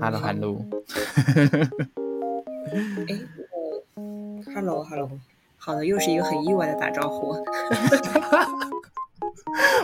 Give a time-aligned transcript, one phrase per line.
[0.00, 0.64] Hello Hello，
[3.08, 3.18] 哎，
[3.94, 5.10] 我 Hello Hello，
[5.56, 7.34] 好的，又是一个很意外的打招呼。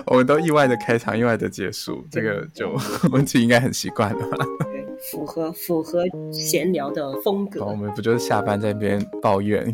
[0.07, 2.77] 我们都意外的开场，意外的结束，这个就
[3.11, 4.29] 问题 应该很习惯了
[5.11, 7.65] 符合符合闲聊的风格。
[7.65, 9.73] 我们不就是下班在那边抱怨？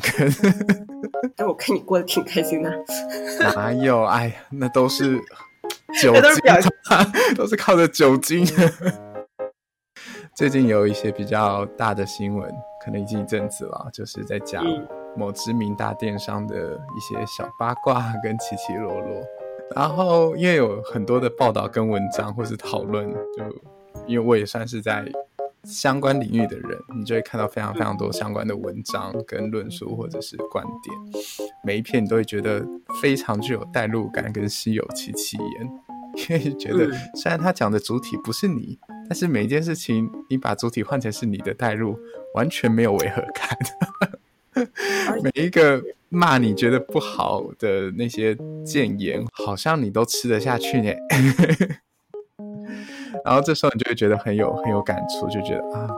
[1.36, 2.72] 但我看你过得挺开心的。
[3.54, 4.02] 哪有？
[4.04, 5.20] 哎呀，那都是
[6.02, 8.46] 酒精，都是靠着酒精。
[10.36, 12.50] 最近有一些比较大的新闻，
[12.84, 14.64] 可能已经一阵子了，就是在讲
[15.16, 19.22] 某知名大电商的一些小八卦跟起起落落。
[19.74, 23.44] 然后因为有很多的报道跟文章或是讨论，就
[24.06, 25.04] 因为我也算是在
[25.64, 31.22] 相关领域的人，你就会看到非常非常多相关的文章跟论述或者是观点，
[31.64, 32.66] 每一篇你都会觉得
[33.02, 35.70] 非常具有代入感跟稀有其气焉。
[36.28, 38.76] 因为觉得，虽然他讲的主体不是你，
[39.08, 41.96] 但是每一件事情，你把主体换成是你的代入，
[42.34, 44.68] 完全没有违和感。
[45.22, 50.90] 每一个骂你觉得不好的那些谏言，好像你都吃得下去呢。
[53.24, 55.88] 然后这时候你就会觉得很有很有感触，就觉得啊，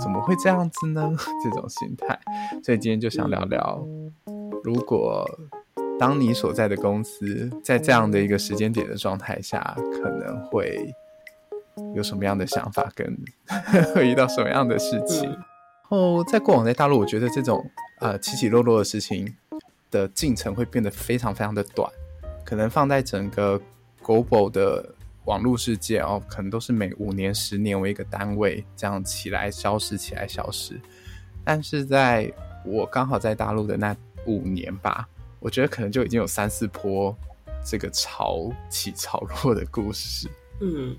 [0.00, 1.14] 怎么会这样子呢？
[1.42, 2.18] 这种心态。
[2.64, 3.82] 所以今天就想聊聊，
[4.62, 5.24] 如果。
[6.00, 10.94] 当你所在的公司在这样的一个时间点的状态下，可能会
[11.92, 13.18] 有什么样的想法，跟
[13.92, 15.28] 会遇到什么样的事情？
[15.28, 15.42] 然
[15.88, 19.34] 后，在过往在大陆，我觉得这种呃起起落落的事情
[19.90, 21.90] 的进程会变得非常非常的短，
[22.44, 23.60] 可能放在整个
[24.00, 24.94] global 的
[25.28, 30.80] 网络世界哦，可能都是每五年、十年为一个单位这样起来消失，起来消失。
[31.44, 32.32] 但是在
[32.64, 33.94] 我刚好在大陆的那
[34.26, 35.06] 五年吧。
[35.40, 37.16] 我觉得可能就已经有三四波
[37.64, 40.28] 这个潮起潮落的故事，
[40.60, 40.96] 嗯，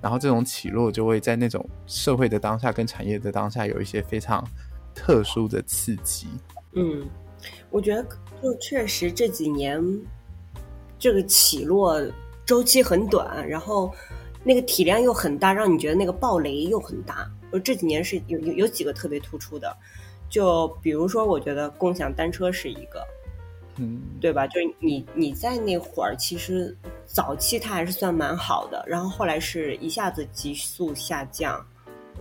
[0.00, 4.46] 然后这种起落就会在那种社会的当下跟产业的当下有一些非常
[4.94, 6.28] 特殊的刺激，
[6.74, 7.04] 嗯，
[7.68, 8.06] 我觉得
[8.40, 9.82] 就确实这几年
[10.96, 12.00] 这个起落
[12.46, 13.92] 周期很短，然后
[14.42, 17.30] 那个体量又很大，让你觉得那个暴雷又很大。
[17.50, 19.76] 我这几年是有有有几个特别突出的，
[20.28, 23.04] 就比如说我觉得共享单车是一个。
[23.76, 24.46] 嗯，对吧？
[24.46, 31.60] 就是你你在那会儿，其实早期它还是算蛮好的，然后后来是一下子急速下降。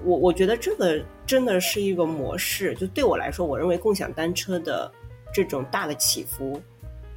[0.04, 2.74] 我我觉得这个真的是一个模式。
[2.74, 4.92] 就对我来说，我认为共享单车的
[5.32, 6.60] 这种大的起伏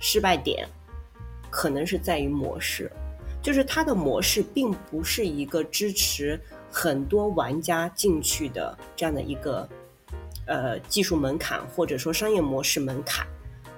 [0.00, 0.68] 失败点，
[1.50, 2.90] 可能是在于模式，
[3.42, 6.40] 就是它的模式并不是一个支持
[6.70, 9.68] 很多玩家进去的这样的一个
[10.46, 13.26] 呃技术门槛，或者说商业模式门槛。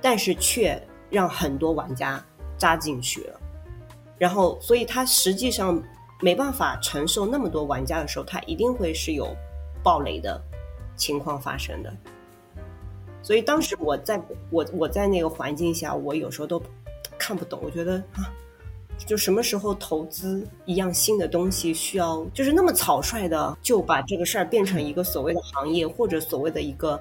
[0.00, 0.80] 但是却
[1.10, 2.24] 让很多玩家
[2.56, 3.40] 扎进去了，
[4.16, 5.82] 然后，所以它实际上
[6.20, 9.34] 没办法承受那么多玩家的时候，它一定会是有
[9.82, 10.40] 暴雷的
[10.94, 11.92] 情况发生的。
[13.24, 16.62] 所以当时我在我我在那个环境下，我有时候都
[17.18, 18.32] 看不懂，我觉得啊，
[18.96, 27.00] 就什么时候投资一样新的东西，需要就是那么草率的就把这个事儿变成一个所谓的行业，或者所谓的一个。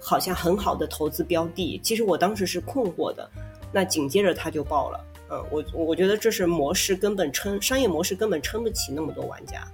[0.00, 3.28] 好像很好的投资标的，其实我当时是困惑的。
[3.72, 9.66] 那紧接着它就爆了，嗯，我我觉得这是模式根本撑商业模式根本撑不起那么多玩家。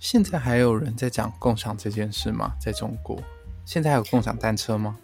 [0.00, 2.54] 现在还有人在讲共享这件事吗？
[2.60, 3.16] 在中国，
[3.64, 4.98] 现在还有共享单车吗？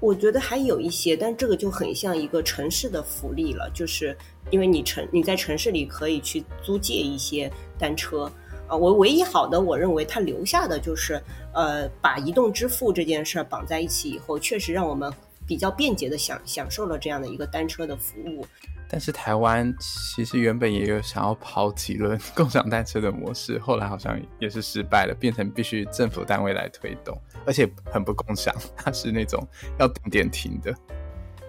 [0.00, 4.16] 我觉得还有一些，但这个就很像一个城市的福利了，就是
[4.50, 8.30] 因为你城你在城市里可以去租借一些单车。
[8.68, 11.18] 啊，我唯一好的，我认为它留下的就是，
[11.54, 15.10] 呃，把移动支付这件事儿绑在一起以后，确实让我们
[15.46, 18.46] 比较便捷的享享受了这样的一个单车的服务。
[18.90, 29.42] 但是台湾其实原本也有想要跑几轮共享单车的模式，后来好像也是失败了，变成必须政府单位来推动，而且很不共享，它是那种
[29.78, 30.74] 要定点停的。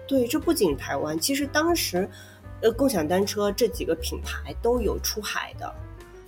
[0.08, 2.08] 对，这不仅台湾，其实当时，
[2.62, 5.70] 呃，共享单车这几个品牌都有出海的。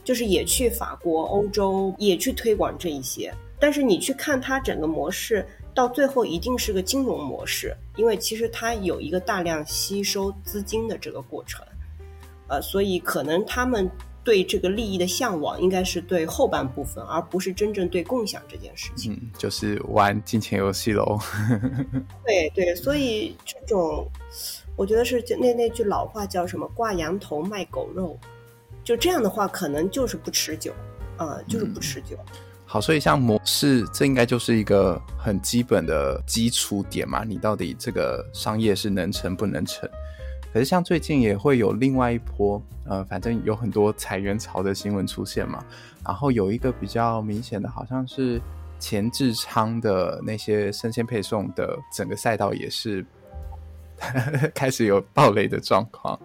[0.04, 3.32] 就是也去法国、欧洲，也去推广这一些。
[3.58, 11.64] 但是你去看它整个模式，到最后一定是个金融模式，因为其实它有一个大量吸收资金的这个过程。
[12.48, 13.88] 呃，所以可能他们
[14.24, 19.12] 对这个利益的向往，应该是对后半部分，而不是真正对共享这件事情。
[19.12, 21.18] 嗯，就是玩金钱游戏喽。
[22.24, 24.08] 对对，所以这种，
[24.76, 28.18] 我觉得是那那句老话叫什么“挂羊头卖狗肉”。
[28.84, 30.72] 就这样的话，可能就是不持久，
[31.16, 32.16] 啊，就是不持久。
[32.64, 37.22] 好，所以像模式，这应该就是一个很基本的基础点嘛。
[37.22, 39.88] 你到底这个商业是能成不能成？
[40.52, 45.64] 可是像最近也会有另外一波，呃，反正有很多裁员潮的新闻出现嘛。
[46.04, 48.40] 然后有一个比较明显的，好像是
[48.78, 53.04] 前置仓的那些生鲜配送的整个赛道也是
[54.54, 56.18] 开始有暴雷的状况。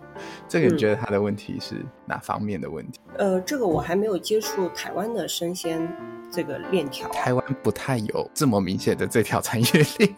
[0.47, 1.75] 这个你觉得他的问题是
[2.05, 2.99] 哪方面的问题？
[3.17, 5.87] 呃，这个我还没有接触台湾的生鲜
[6.31, 9.67] 这个链条，台湾不太有这么明显的这条产业
[9.99, 10.13] 链，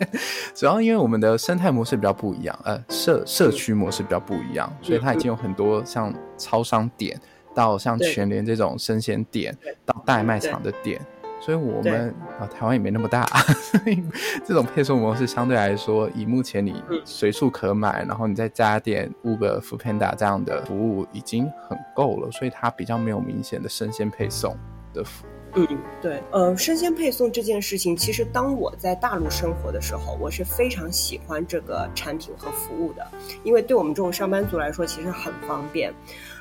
[0.56, 7.20] 主要因为我们的生态模式比较不一样，呃，社社区模式比较不一样，所以它已经有很多像超商点
[7.54, 9.56] 到像全联这种生鲜店
[9.86, 11.02] 到代卖场的店。
[11.40, 13.26] 所以我们啊，台湾也没那么大，
[13.62, 14.04] 所以
[14.46, 24.56] 这种配送模式相对来说，以目前你随处可买，然后你再加点 Uber、f o o Panda 这样的服务已经很够了，所以它比较没有明显的生鲜配送
[24.94, 25.26] 的服。
[25.56, 25.66] 嗯，
[26.02, 33.08] 对，呃，生鲜配送这件事情，其实当我在大陆生活的时候，我是非常喜欢这个产品和服务的，
[33.44, 35.92] 因为对我们这种上班族来说，其实很方便。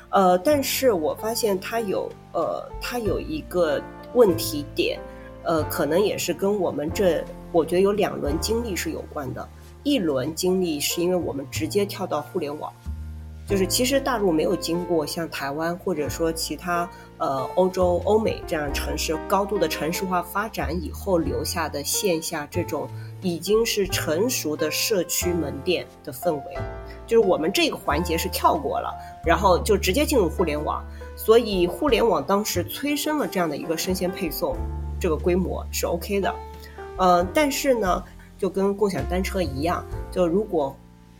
[0.09, 3.81] 呃，但是我发现它有，呃，它有一个。
[4.13, 4.99] 问题点，
[5.43, 9.47] 呃，可能也是跟我们这，我觉得有两轮经历是有关的。
[9.83, 12.71] 一轮经历是因为我们直接跳到互联网，
[13.47, 22.89] 就是其实大陆没有经过像台湾或者说其他呃欧洲、欧美这样城市高度的城市化发展以后留下的线下这种
[23.21, 26.57] 已经是成熟的社区门店的氛围，
[27.07, 28.93] 就是我们这个环节是跳过了，
[29.25, 30.83] 然后就直接进入互联网。
[31.19, 34.55] 所以，互联网当时催生了这样的一个生鲜配送，
[35.01, 36.33] 这个规模是 OK 的，
[36.95, 38.01] 呃，但是呢，
[38.37, 40.73] 就跟共享单车一样，就如果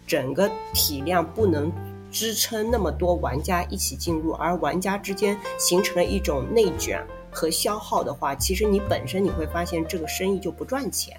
[0.07, 1.69] 整个体量不能
[2.09, 11.15] 支撑那么多玩家一起进入，而玩家之间形成了一种内卷和消耗的话，其实你本身你会发现这个生意就不赚钱。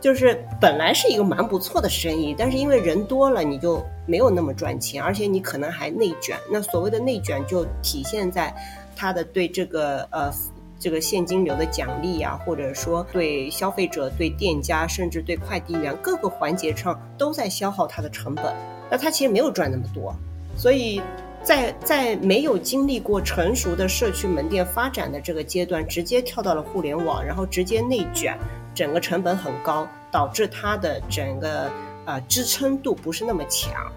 [0.00, 6.38] 就是本来是一个蛮不错的生意，但是因为人多了，你就没有那么赚钱，而且你可能还内卷。
[6.50, 8.54] 那所谓的内卷就体现在
[8.94, 10.32] 它的对这个呃
[10.78, 18.54] 这个现金流的奖励啊，或者说对消费者、对店家，甚至对快递员各个环节上都在消耗它的成本。
[18.90, 20.14] 那它其实没有赚那么多，
[20.56, 21.00] 所以
[21.42, 28.36] 在在没有经历过成熟的社区门店发展的这个阶段，直接跳到了互联网，然后直接内卷。
[28.74, 31.70] 整个成本很高，导致它的整个
[32.06, 33.90] 呃支撑度不是那么强。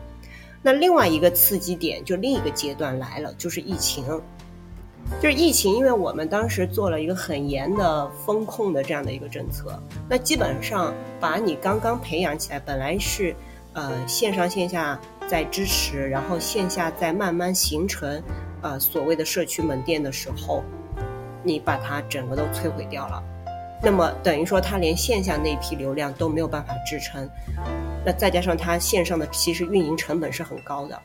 [0.62, 4.04] 那另外一个刺激点，就另一个阶段来了，就是疫情。
[5.21, 13.33] 就是疫情，因为我们当时做了一个很严的风控的这样的一个政策，那基本上把你刚刚培养起来，本来是
[13.71, 18.21] 呃线上线下在支持，然后线下在慢慢形成
[18.62, 20.62] 呃所谓的社区门店的时候，
[21.42, 23.24] 你把它整个都摧毁掉了。
[23.81, 27.30] 那么等于说，它连线下那批流量都没有办法支撑，
[28.05, 30.97] 那再加上它线上的其实运营成本是很高的，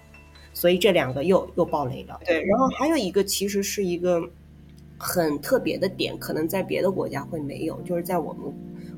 [0.55, 2.21] 所以这两个又又爆雷了。
[2.25, 4.23] 对，然后还有一个其实是一个
[4.97, 8.43] 很特别的点，可能在别的国家会没有，就是在我们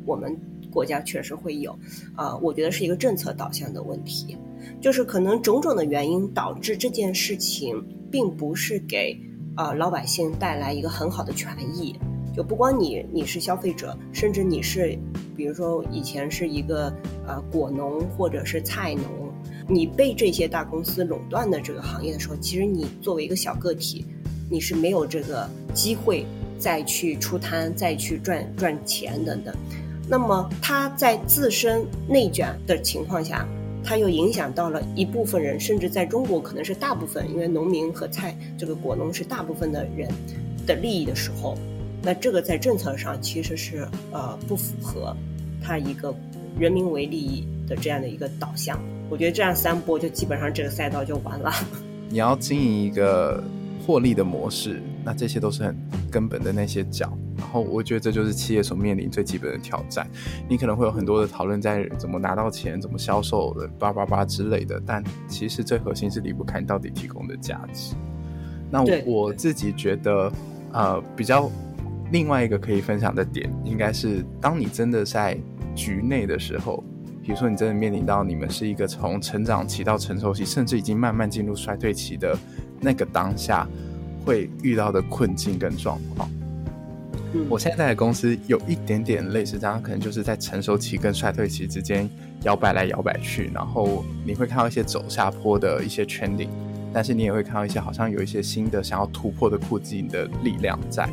[0.05, 0.39] 我们
[0.71, 1.75] 国家确实会有。
[2.15, 4.37] 啊，我觉得是一个政策导向的问题，
[4.83, 9.19] 就是可能种种的原因导致这件事情并不是给
[9.55, 11.99] 啊老百姓带来一个很好的权益。
[12.35, 14.99] 就不光你你是消费者，甚至你是，
[15.37, 16.93] 比如说以前是一个
[17.27, 19.33] 呃果农或者是菜农，
[19.69, 24.05] 你被这些大公司垄断的这个行业的时候，其实你作为一个小个体，
[24.51, 26.27] 你是没有这个机会
[26.59, 29.55] 再去出摊、再去赚赚钱等等。
[30.09, 33.47] 那么它在自身内卷的情况下，
[33.85, 40.09] 它又影响到了一部分人，甚至在中国可能是大部分，因为农民和菜这个果农是大部分的人
[40.67, 41.57] 的利益的时候。
[42.05, 45.17] 那这个在政策上其实是呃不符合
[45.63, 46.15] 它一个
[46.59, 48.79] 人民为利益的这样的一个导向。
[49.09, 51.51] 我觉得这样三波就基本上这个赛道就完了。
[52.11, 53.43] 你要经营一个
[53.87, 55.75] 获利的模式，那这些都是很
[56.11, 57.11] 根本的那些角。
[57.39, 60.07] 然后我觉得这就是企业所面临最基本的挑战。
[60.47, 67.95] 你可能会有很多的讨论在怎么拿到钱、怎么销售的叭叭叭之类的，但其实最核心是离不开你到底提供的价值。
[68.71, 70.31] 那我自己觉得
[70.71, 71.51] 呃比较。
[72.13, 75.37] 另外一个可以分享的点，应该是当你真的在
[75.75, 76.83] 局内的时候，
[77.23, 82.39] 比如说你真的面临到你们是一个从成长期到成熟期，甚至已经慢慢进入衰退期的
[82.81, 83.67] 那个当下，
[84.25, 86.31] 会遇到的困境跟状况。
[87.49, 92.09] 我现在的公司有一点点类似这样，可能就是在成熟期跟衰退期之间
[92.43, 96.49] 摇摆来摇摆去，然后你会看到一些走下坡的一些圈顶，
[96.93, 101.09] 但是你也会看到一些好像有一些新的想要突破的库境的力量在。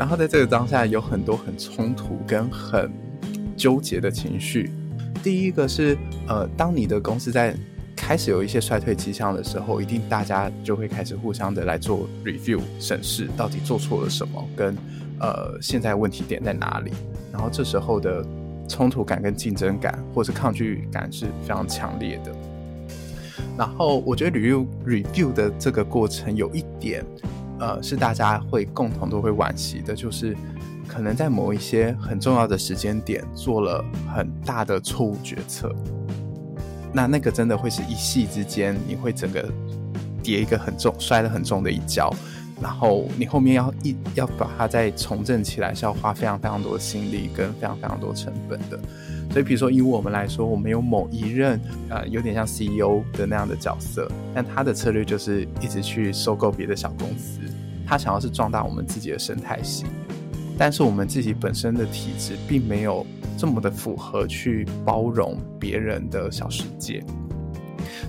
[0.00, 2.90] 然后在这个当下，有很多很冲突跟很
[3.54, 4.70] 纠结的情绪。
[5.22, 5.94] 第一个是，
[6.26, 7.54] 呃，当你的公司在
[7.94, 14.74] 开始有一些衰退迹象的时候，一定大家就会开始互相的来做 review 审视，到底做错了什么，跟
[15.18, 16.92] 呃现在问题点在哪里。
[17.30, 18.24] 然后这时候的
[18.66, 22.34] 冲突感跟竞争感，或是抗拒感是非常强烈的。
[23.54, 27.04] 然后我觉得 review review 的这个过程有一点，
[27.60, 30.34] 呃，是大家会共同都会惋惜的，就是
[30.88, 35.70] 可能在某一些很重要的时间点做了很大的错误决策，
[36.92, 39.46] 那那个真的会是一夕之间，你会整个
[40.22, 42.10] 跌一个很重、摔得很重的一跤，
[42.60, 48.78] 然后你后面要一要把它再重振起来，是要花非常非常多的心力跟非常非常多成本的。
[49.30, 57.40] 所以，比如说以我们来说，我们有某一任呃，有点像 CEO 的那样的角色，但他的策略就是一直去收购别的小公司，
[57.86, 59.84] 他想要是壮大我们自己的生态系，
[60.58, 63.06] 但是我们自己本身的体质并没有
[63.38, 67.00] 这么的符合去包容别人的小世界。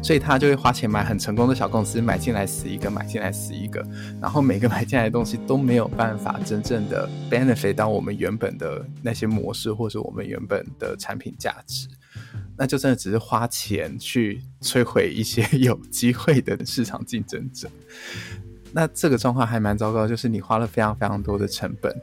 [0.01, 3.85] 所以他就会花钱买很成功的小公司，买进来死一个，买进来死一个，
[4.21, 11.87] 然后每个买进来的东西都没有办法真正的 benefit 到我们原本的那些模式，或者我们原本的产品价值，
[12.57, 17.69] 那就真的只是花钱去摧毁一些有机会的市场竞争者。
[18.73, 21.93] 那这个状况还蛮糟糕，就是你花了非常非常多的成本。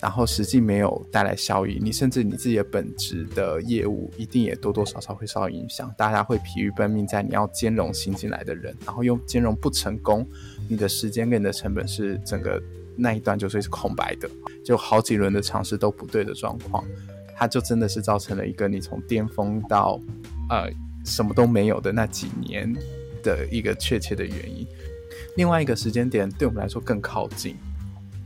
[0.00, 5.92] 然后实际没有带来效益，你甚至你自己的本职的业务一定也多多少少会受到影响。
[5.98, 10.26] 大家会疲于奔命，在你要兼容新进来的人，然后又兼容不成功，
[10.68, 12.62] 你的时间跟你的成本是整个
[12.96, 14.30] 那一段就是空白的，
[14.64, 16.84] 就好几轮的尝试都不对的状况，
[17.36, 20.00] 它就真的是造成了一个你从巅峰到
[20.48, 20.70] 呃
[21.04, 22.72] 什么都没有的那几年
[23.22, 24.66] 的一个确切的原因。
[25.36, 27.56] 另外一个时间点对我们来说更靠近。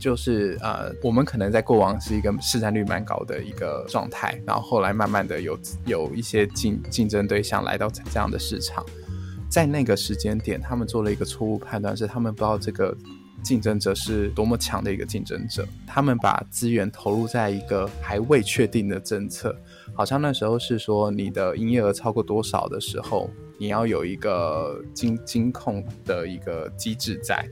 [0.03, 8.85] 就是呃，我们可能在过往是一个市占率蛮高的一个状态，然后后来慢慢的有有一些竞竞争对象来到这样的市场，
[9.49, 12.93] 在那个时间点，他们做了一个错误判断，是他们不知道这个
[13.41, 19.55] 竞争者是多么强的一个竞争者，他们把资源投入在一个还未确定的政策，
[19.93, 27.47] 好像那时候是说你的营业额超过多少的时候，你要有一个金金控的一个机制在。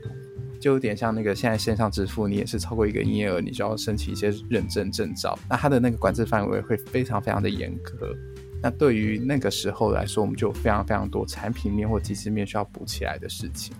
[0.62, 5.36] 就有点像那个现在线上支付，你也是超过一个营业额，你就要申请一些认证证照。
[5.50, 8.14] 那它的那个管制范围会非常非常的严格。
[8.62, 13.74] 那对于那个时候来说，我们就有非常非常多产品面或机制面需要补起来的事情。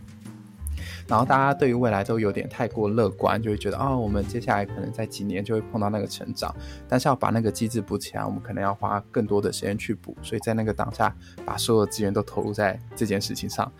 [1.06, 6.52] 然后大家对于未来都有点太过乐观，就会觉得哦，我们接下来可能在几年就会碰到那个成长。
[6.88, 10.16] 但是要把那个机制补起来，我们可能要花更多的时间去补。
[10.20, 13.70] 所以在那个当下，把所有的资源都投入在这件事情上，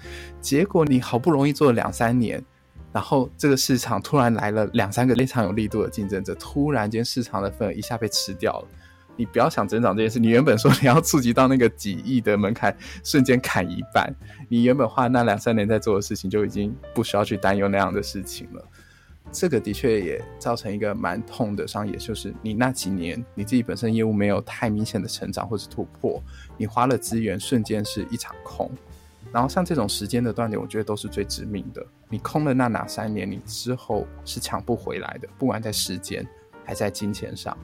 [0.40, 2.40] 结果你好不容易做了两三年。
[2.92, 8.68] 然后这个市场突然来了两三个非常有力度的竞争者，突然间市场的份额一下被吃掉了。
[9.14, 14.11] 你不要想增长这件事，你原本说你要触及到那个几亿的门槛，瞬间砍一半。
[14.49, 18.64] 你原本花那两三年在做的事情，就已经不需要去担忧那样的事情了。
[19.30, 26.22] 这个的确也造成一个蛮痛的伤，也就是你那几年你自己本身业务没有太明显的成长或是突破，
[26.56, 28.70] 你花了资源，瞬间是一场空。
[29.33, 31.85] 然后像这种时间的断点，我觉得都是最致命的。
[32.09, 36.27] 你空了那哪三年，你之后是抢不回来的，不管在时间
[36.65, 37.57] 还在金钱上。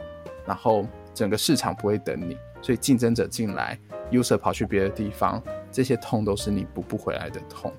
[0.46, 3.78] 然后整个市场不会等你，所以竞争者进来
[4.10, 7.70] ，user 跑去别的地方，这些痛都是你补不回来的痛。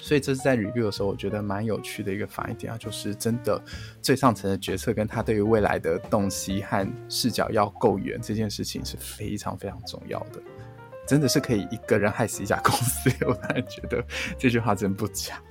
[0.00, 3.60] 所以这是在 review 的时候，我觉得蛮有趣的一个反应点啊，就是真的
[4.00, 10.40] 最上层的决策跟他对于未来的洞悉和视角要够远，这件事情是非常非常重要的。
[11.10, 14.00] 真的是可以一个人害死一家公司，我当然觉得
[14.38, 15.42] 这句话真不假。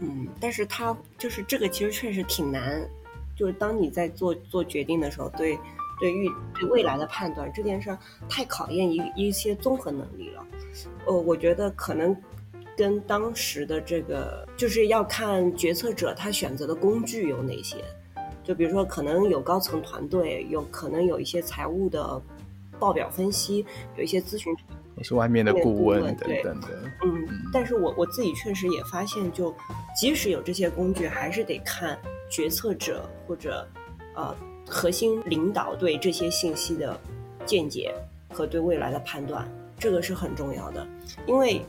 [0.00, 2.82] 嗯，但是他就是这个，其实确实挺难。
[3.36, 5.58] 就是当你在做做决定的时候，对
[6.00, 10.42] 对预对未来的判断这件事儿，太考验一一些综合能力了。
[11.04, 12.16] 呃，我觉得可能
[12.74, 17.84] 跟当时的这个，就是要看决策者他选择的工具有哪些。
[18.42, 22.18] 就比如说，可能有高层团队，有可能有一些财务的
[22.78, 23.66] 报表分析，
[23.98, 24.56] 有一些咨询。
[24.98, 26.68] 我是外面的顾问等等的，
[27.04, 29.54] 嗯，但是我我自己确实也发现，就
[29.94, 31.98] 即使有这些工具，还是得看
[32.30, 33.68] 决策者或者
[34.14, 34.34] 呃
[34.66, 36.98] 核心领导对这些信息的
[37.44, 37.94] 见解
[38.30, 39.46] 和对未来的判断，
[39.78, 40.86] 这个是很重要的。
[41.26, 41.60] 因为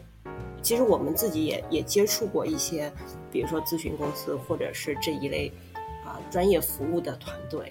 [0.62, 2.90] 其实我们自己也也接触过一些，
[3.30, 5.52] 比如说咨询公司或者是这一类
[6.06, 7.70] 啊专业服务的团队，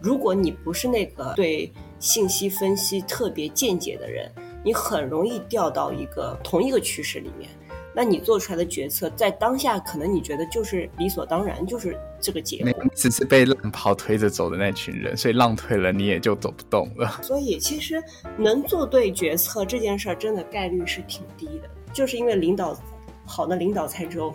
[0.00, 4.30] 如果你不是那个对信息分析特别见解的人。
[4.64, 7.50] 你很容易掉到一个同一个趋势里面，
[7.94, 12.84] 那你做出来的决策，在当下可能你觉得就是理所当然，就是这个结果。
[12.94, 17.08] 只是被浪跑推着走的那群人，所以浪退了，你也就走不动了。
[17.22, 18.02] 所以其实
[18.38, 22.74] 能做对决策这件事儿，真的概率是挺低的，就是因为领导
[23.26, 24.34] 好的领导才只有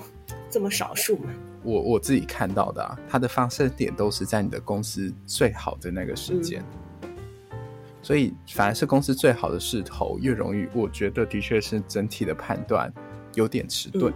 [0.49, 1.31] 这么少数嘛。
[1.63, 6.63] 我我自己看到的，啊，它的发生点都是在你的公司最好的那个时间。
[8.01, 12.91] 所以，反而是公司最好的势头越容易，我觉得的确是整体的判断
[13.33, 14.13] 有点迟钝，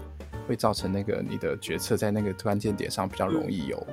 [0.47, 3.85] 会造成那个你的决策在那个关键点上比较容易有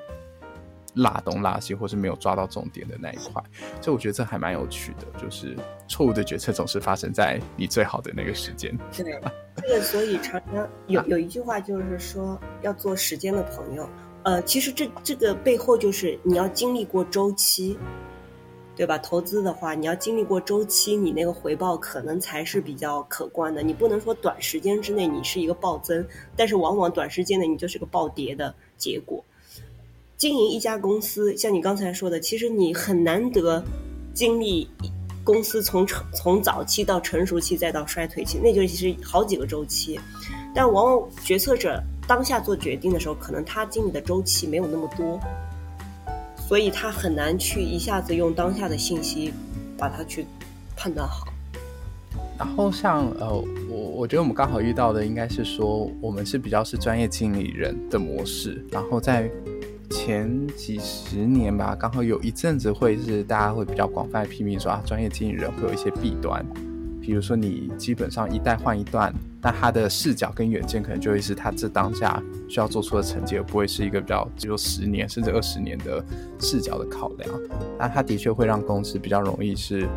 [0.95, 3.43] 拉东拉西，或是没有抓到重点的那一块。
[3.81, 5.57] 所以我觉得这还蛮有趣的，就是
[5.89, 8.77] 错误的决策总是发生在你最好的那个时间。
[8.97, 9.21] 对，
[9.57, 13.89] 这个所以常常 有有一句话就是说要做时间的朋友。
[14.23, 17.77] 呃，其实这这个背后就是你要经历过周期。
[18.81, 18.97] 对吧？
[18.97, 23.63] 投资的话，你要经历过周期，你那个回报可能才是比较可观的。
[23.63, 26.03] 你不能说短时间之内你是一个暴增，
[26.35, 29.23] 但是往往短时间内你就是个暴跌的结果。
[30.17, 33.63] 经营一家公司，像你刚才说的，其实你很难得
[34.15, 34.67] 经历
[35.23, 40.01] 公司从成从早期到成熟期再到衰退期，那就其实好几个周期。
[40.55, 45.21] 但往往决策者当下做决定的时候，可能他经历的周期没有那么多。
[46.51, 49.33] 所以他很难去一下子用当下的信息
[49.79, 50.27] 把它去
[50.77, 51.29] 判断好。
[52.37, 53.33] 然后像呃，
[53.69, 58.67] 我我觉得我们刚好遇到的应该是说，我们是比较是专业经理人的模式。
[58.73, 59.31] 然后在
[59.91, 66.45] 前几十年吧，刚好有一阵子会是大家会比较广泛的批评说啊，专业经理人会有一些弊端。
[67.01, 76.05] 比如说，你基本上一代换一段，那他的视角跟远见可能就会是他这当下需要做出的成绩，而不会是一个比较只有十年甚至二十年的
[76.39, 77.31] 视角的考量。
[77.79, 79.89] 那他的确会让公司比较容易是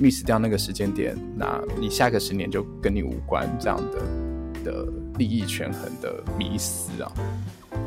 [0.00, 4.86] miss 掉那个时间点，那你下个十年就跟你无关这样的的
[5.18, 7.12] 利益权衡的迷思啊。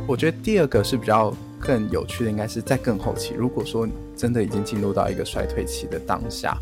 [0.05, 3.33] 我觉得第二个是比较更有趣的，应该是在更后期。
[3.33, 6.57] 如果说真的已经进入到一个衰退期的当下。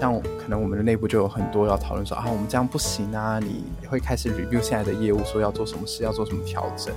[0.00, 6.92] 像可能我们的内部就有很多要讨论说啊，我们这样不行啊，你会开始 review 现在的业务，说要做什么事，要做什么调整。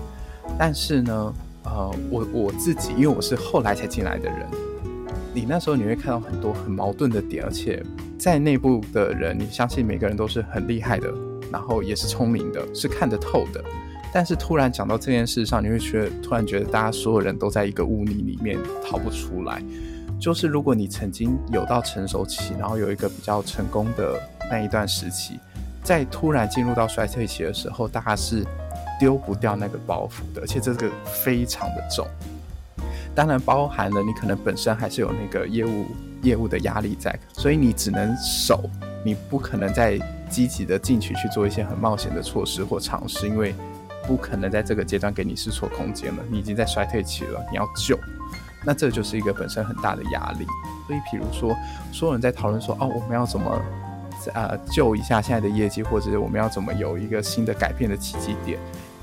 [0.58, 4.48] 但是呢，呃，我我自己，因为我是后来才进来的人，
[5.33, 7.83] 你那时候你会看到很多很矛盾的点，而且
[8.18, 11.14] 在内部的人，你相信每个人都是很厉害的，
[11.51, 13.64] 然后也是聪明的，是看得透的。
[14.14, 19.62] 但是突然讲到这件事上，你会觉得突然觉得大家所有人都在一个污泥里面逃不出来。
[20.20, 25.40] 就是如果你曾经有到成熟期，然后有一个比较成功的那一段时期，
[25.84, 28.44] 在突然进入到衰退期的时候，大家是
[29.00, 32.08] 丢不掉那个包袱的，而且这个非常的重。
[33.14, 35.86] 当然包含了你可能本身还是有那个业务
[36.24, 38.70] 业务的压力在，所以你只能守，
[39.03, 40.00] 你不可能再
[40.30, 43.56] 积极的进取去做一些很冒险的措施或尝试，因为
[44.08, 47.98] 不可能在这个阶段给你试错空间了，你已经在衰退期了，你要救。
[48.65, 50.46] 那这就是一个本身很大的压力，
[50.87, 51.55] 所以，比如说，
[51.91, 53.61] 所有人在讨论说，哦，我们要怎么，
[54.33, 58.59] 呃，救一下现在的业绩，或者我们要怎么有一个新的改变的契机点？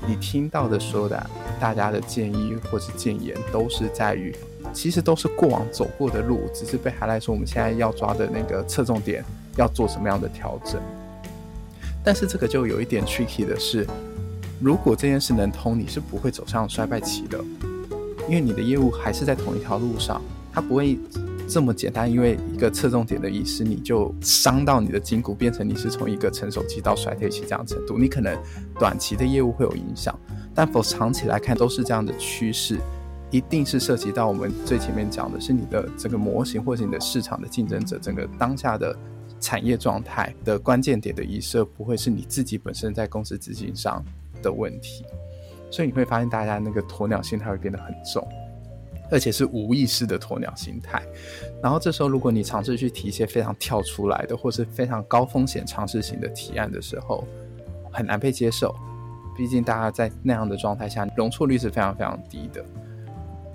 [0.07, 4.35] 你听到的说的，大家的建议或是建言，都是在于，
[4.71, 9.23] 其实都是过往走过的路，只是被还来说，我们现在要抓的那个侧重点，
[9.55, 10.79] 要做什么样的调整？
[12.03, 13.87] 但是这个就有一点 tricky 的是，
[14.59, 17.39] 如果这件事能通，你是不会走上衰败期的。
[18.27, 20.97] 因为你的业务还是在同一条路上，它不会
[21.47, 22.11] 这么简单。
[22.11, 27.97] 因为一个侧重点的意思，你就伤到你的筋骨，变成你是从一个成熟期到衰退期这样程度。
[27.97, 28.35] 你可能
[28.79, 30.17] 短期的业务会有影响，
[30.53, 32.79] 但否长期来看都是这样的趋势，
[33.29, 38.97] 一定是涉及到我们最前面讲的是你的这个模型，或者你的市场的竞争者，整个当下的
[39.39, 44.03] 产业状态的关键点的遗设，不会是你自己本身在公司执行上
[44.41, 45.05] 的问题。
[45.71, 48.27] 所以你会发现，大家那个鸵鸟心态会变得很重，
[49.11, 51.01] 而且是无意识的鸵鸟心态。
[51.61, 57.25] 然后这时候，如果你尝试去提一些非常跳出来的，或是非常高风险尝试型的提案的时候，
[57.91, 58.73] 很难被接受。
[59.37, 62.63] 毕竟大家在那样的状态下，容错率是非常非常低的。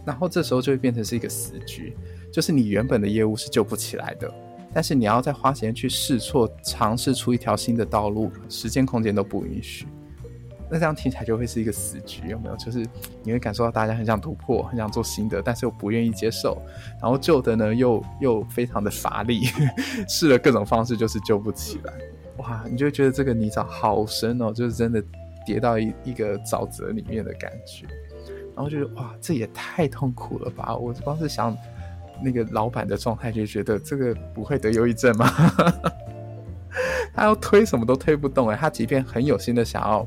[0.04, 1.96] 然后这时候就会变成是一个死局，
[2.30, 4.30] 就是你原本的业务是救不起来的，
[4.74, 9.86] 但是你要再花时间去试错，尝试出一条新的道路，时间空间都不允许。
[10.70, 12.56] 那这样听起来就会是一个死局，有没有？
[12.56, 12.86] 就是
[13.24, 16.62] 你会感受到大家很想突破，很想做新的，但是又不愿意接受，
[17.02, 19.46] 然后旧的呢又又非常的乏力，
[20.08, 21.92] 试了各种方式就是救不起来。
[22.36, 25.02] 哇，你就会觉得这个泥沼好深哦，就是真的
[25.44, 27.86] 跌到一一个沼泽里面的感觉，
[28.54, 30.76] 然后就是哇，这也太痛苦了吧！
[30.76, 31.56] 我光是想
[32.22, 35.28] 那个老板的状态，就觉得这个不会得忧郁症吗？
[37.12, 40.06] 他要推什么都推不动哎，他即便很有心的想要。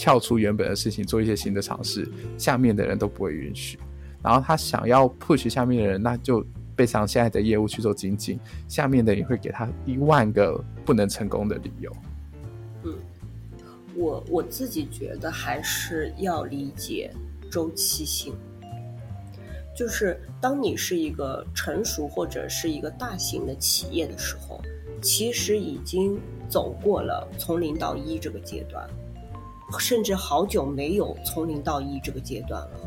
[0.00, 3.78] 跳出原本的事情做一些新的尝试，下面的人都不会允许。
[4.22, 6.42] 然后他想要 push 下面的人，那就
[6.74, 11.94] 背上现在的业务去做精进，下面的也会给他一万个不能成功的理由。
[12.84, 12.94] 嗯，
[13.94, 17.12] 我我自己觉得还是要理解
[17.50, 18.32] 周期性。
[19.76, 24.62] 就是当你是一个成熟或者是一个大型的企业的时候，
[25.02, 28.88] 其实已经走过了从零到一这个阶段，
[29.78, 32.80] 甚至好久没有从零到一这个阶段了。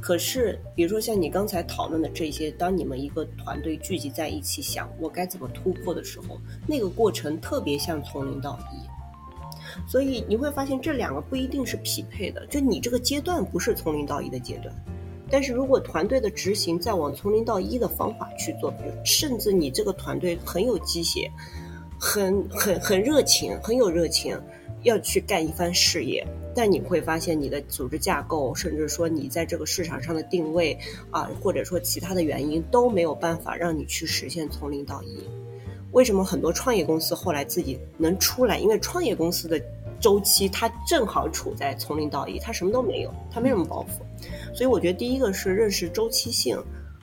[0.00, 9.90] 可是，比如说像你刚才讨论的这些，当你们一个团队聚集在一起想我该怎么突破的时候，那个过程特别像从零到一。
[9.90, 14.72] 所以你会发现这两个不一定是匹配的，就你这个阶段不是从零到一的阶段。
[15.28, 21.28] 但是如果团队的执行再往从零到一的方法去做，比如甚至你这个团队很有鸡血，
[21.98, 24.40] 很很很热情，很有热情，
[24.86, 30.78] 要去干一番事业，但你会发现你的组织架构，甚至说你在这个市场上的定位
[31.10, 35.18] 啊，或者说其他的原因都没有办法让你去实现从零到一。
[35.90, 38.58] 为什么很多创业公司后来自己能出来？
[38.58, 39.60] 因为创业公司的
[39.98, 44.54] 周期它正好处在从零到一，它什么都没有，它没什么包袱。
[44.54, 46.56] 所以我觉得第一个是认识周期性，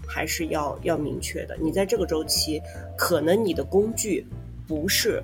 [0.08, 1.58] 还是要要明确的。
[1.60, 2.62] 你在这个周期，
[2.98, 4.26] 可能你的工具
[4.66, 5.22] 不是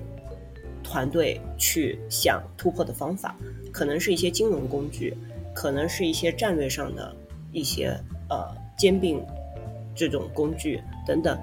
[0.90, 3.36] 团队去想突破的方法，
[3.70, 5.16] 可能是一些金融工具，
[5.54, 7.14] 可能是一些战略上的
[7.52, 7.96] 一些
[8.28, 8.44] 呃
[8.76, 9.24] 兼并
[9.94, 11.38] 这种工具等等，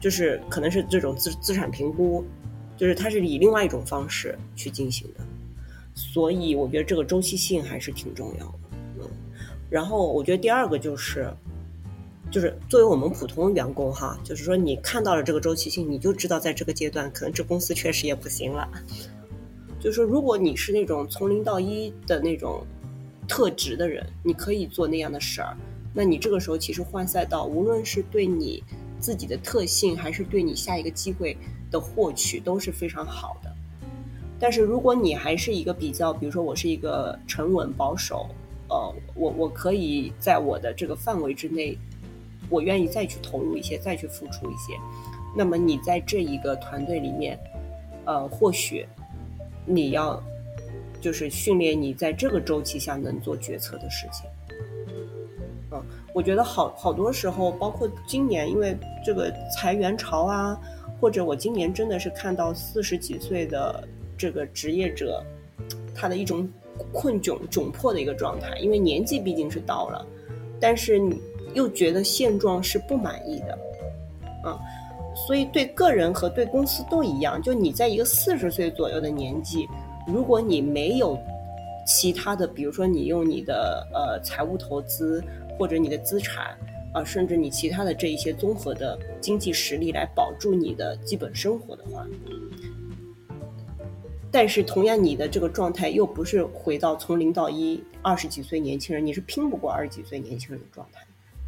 [0.00, 2.24] 就是可能是这种资资产评估，
[2.74, 5.20] 就是它是以另外一种方式去进行的。
[5.94, 8.58] 所以我觉得这个周期性还是挺重要的。
[9.00, 9.10] 嗯
[9.68, 11.28] 然后我觉得第二个就是，
[12.30, 18.68] 就是作为我们普通员工哈，就是说你看到了这个周期性，你就知道在这个阶段可能这公司确实也不行了。
[19.78, 22.66] 就是说，如果你是那种从零到一的那种
[23.28, 25.56] 特质的人，你可以做那样的事儿，
[25.94, 28.62] 那你这个时候其实换赛道，无论是对你
[28.98, 31.36] 自己的特性，还是对你下一个机会
[31.70, 33.50] 的获取，都是非常好的。
[34.38, 38.28] 但是如果你还是一个比较，比如说我是一个沉稳保守。
[38.68, 41.78] 呃，我我可以在我的这个范围之内，
[42.48, 44.74] 我愿意再去投入一些，再去付出一些。
[45.36, 47.38] 那么你在这一个团队里面，
[48.04, 48.86] 呃，或许
[49.64, 50.22] 你要
[51.00, 54.28] 就是训练你在这个周期下能做决策的事情。
[55.72, 55.82] 嗯，
[56.14, 60.60] 我觉得好好多时候，包括今年，因为这个裁员潮啊，
[61.00, 65.22] 或者我今年真的是看到四十几岁的这个职业者，
[65.94, 66.48] 他的一种。
[66.92, 70.06] 困窘窘迫的一个状态，因为年纪毕竟是到了，
[70.60, 71.18] 但是你
[71.56, 73.58] 又觉得现状是不满意的，
[74.44, 74.60] 啊，
[75.26, 77.40] 所以对个人和对公司都一样。
[77.40, 79.66] 就你在一个四十岁左右的年纪，
[80.06, 81.18] 如果你没有
[81.86, 85.24] 其他的，比如说你用你的呃财务投资
[85.58, 86.54] 或者你的资产
[86.92, 92.06] 啊，甚至你其他的这一些综合的经济实力来保住你的基本生活的话。
[94.30, 101.05] 但是同样，你的这个状态又不是回到从零到一，二十几岁年轻人，你是拼不过二十几岁年轻人的状态，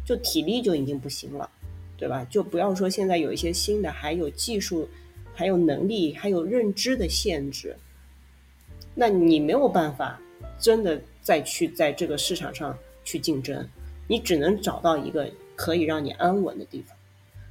[0.09, 1.47] 就体力就已经不行了，
[1.95, 2.25] 对吧？
[2.31, 4.89] 就不要说现在有一些新的，还有技术，
[5.35, 7.77] 还有能力，还有认知的限制，
[8.95, 10.19] 那你没有办法
[10.59, 13.63] 真的再去在这个市场上去竞争，
[14.07, 16.97] 你只能找到一个可以让你安稳的地方。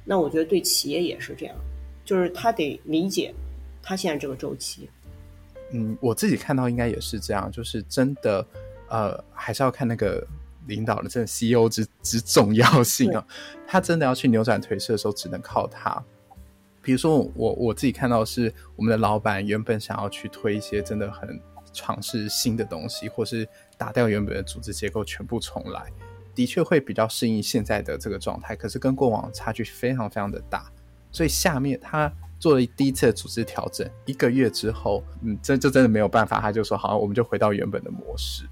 [0.03, 1.55] 那我觉得对企业也是这样，
[2.03, 3.33] 就是他得理解
[3.81, 4.89] 他现在这个周期。
[5.71, 8.45] 嗯，我自己看到应该也是这样，就是真的，
[8.89, 10.27] 呃，还是要看那个
[10.69, 13.27] 领导的这 CEO 之之重要性啊。
[13.67, 16.01] 他真的要去扭转颓势的时候，只能靠他。
[16.81, 21.37] 比如说，我我自己看到是我们的老板原本想要去推一些真的很
[21.73, 23.45] 尝试新的东西，或是
[23.77, 25.91] 打掉原本的组织结构，全部重来，
[26.33, 28.55] 的确会比较适应现在的这个状态。
[28.55, 30.71] 可是跟过往差距非常非常的大，
[31.11, 32.09] 所以下面他。
[32.39, 38.45] 做了第一次的组织调整，一个月之后，嗯，这就真的没有办法，他就说好，我们就回到原本的模式。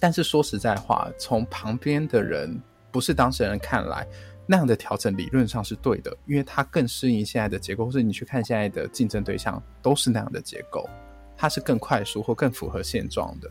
[0.00, 2.60] 但是说实在话，从旁边的人
[2.90, 4.04] 不是当事人看来，
[4.46, 10.88] 那样的调整理论上是对的，因为它更适应现在的结构，或者你去看现在的竞争对象都是那样的结构，
[11.36, 13.48] 它是更快速或更符合现状的。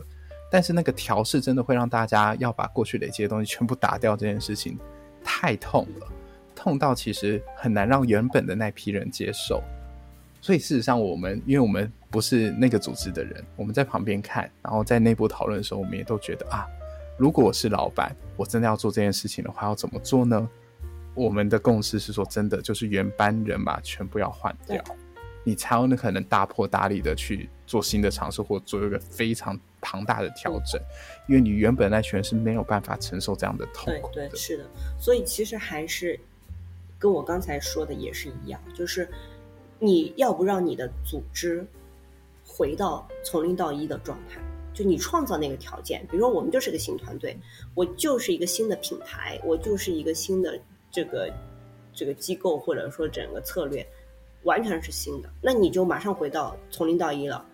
[0.50, 4.76] 但是那个调试真的会让大家要把过去累积的东西全部打掉，这件事情
[5.22, 6.06] 太痛了。
[6.56, 9.62] 痛到其实很难让原本的那批人接受，
[10.42, 16.66] 所以事实上，我们因为我们不是那个组织的人，我们在旁边看，然后在内部讨论的时候，我们也都觉得啊，
[17.16, 20.48] 如果我是老板，我真的要做这件事情的话，要怎么做呢？
[21.14, 24.82] 我们的共识是说，真的就是原班人马全部要换掉，
[25.44, 30.80] 你才有那可能大破大立的去做新的尝试，或做一个非常庞大的调整，
[31.28, 34.28] 因为你原本那群人是没有办法承受这样的痛苦的。
[34.28, 34.64] 对，是的。
[34.98, 36.18] 所以其实还是
[36.98, 39.08] 跟我刚才说的也是一样，就是
[39.78, 41.66] 你要不让你的组织
[42.52, 44.40] 回到从零到一的状态，
[44.74, 46.04] 就你创造那个条件。
[46.10, 47.38] 比如说，我们就是个新团队，
[47.74, 50.60] 我就是一个新的品牌，我就是一个新的
[50.90, 51.32] 这个
[51.92, 53.86] 这个机构，或者说整个策略
[54.42, 57.44] 完全是新的，那你就马上回到从零到一了。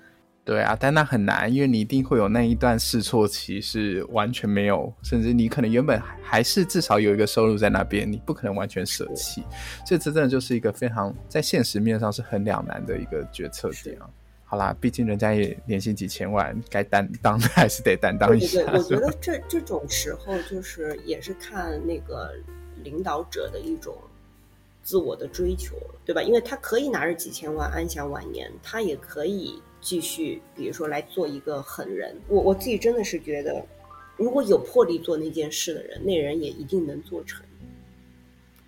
[0.44, 9.42] 对啊，但那很难，因为你一定会有那一段试错期是完全没有，甚至你可能原本还是至少有一个收入在那边，你不可能完全舍弃。
[9.84, 14.08] 这真的就是一个非常在现实面上是很两难的一个决策点啊。
[14.56, 18.64] 好啦，毕竟人家也年薪几千万，该担当的还是得担当一下。
[18.72, 22.34] 我觉得这这种时候就是也是看那个
[22.82, 23.94] 领导者的一种
[24.82, 26.22] 自我的追求，对吧？
[26.22, 29.60] 因为他可以拿着几千万安享晚年，他也可以。
[29.78, 33.64] 继续，比如说来做一个狠人，我我自己真的是觉得，
[34.16, 37.46] 如果有魄力做那件事的人，那人也一定能做成。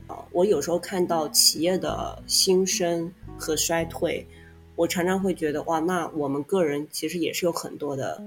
[0.06, 4.24] 啊，我有时候看到企业的兴盛和衰退，
[4.78, 8.22] 我常常会觉得，哇，那我们个人其实也是有很多的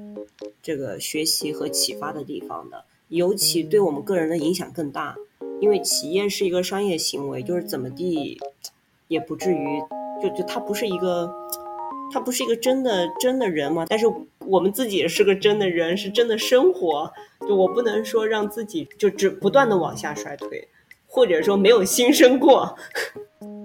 [0.61, 5.15] 这个学习和启发的地方的，尤其对我们个人的影响更大，
[5.61, 8.37] 因为企业是一个商业行为，就是怎么地
[9.07, 9.81] 也不至于，
[10.21, 11.33] 就就它不是一个。
[12.13, 13.85] 他不是一个真的真的人吗？
[13.87, 14.05] 但是
[14.39, 17.09] 我们自己也是个真的人，是真的生活。
[17.47, 20.67] 就我不能说让自己就只不断的往下衰退，
[21.11, 22.75] 或者说没有新生过。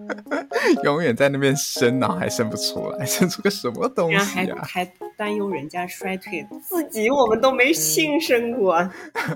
[0.84, 4.16] 永远在那边生，脑还生不出来， 生出个什么东西
[4.50, 4.58] 啊？
[4.62, 8.88] 还还担忧人家衰退，自己我们都没新生过。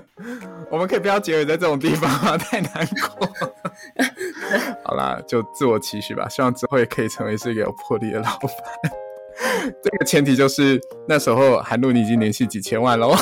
[0.71, 2.37] 我们可以不要结尾在这种地方吗？
[2.37, 3.27] 太难过。
[4.85, 8.49] 好啦，就自我期许吧，希望之后也可以成为是一个有魄力的老板。
[9.83, 13.13] 这个前提就是那时候韩露你已经年薪几千万喽。